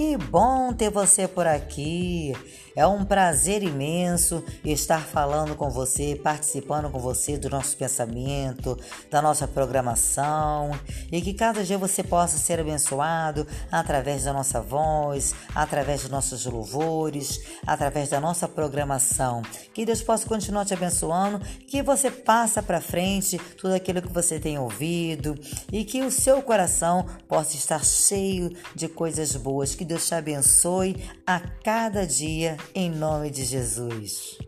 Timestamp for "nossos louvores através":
16.10-18.08